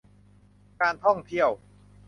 [0.81, 1.49] การท่องเที่ยว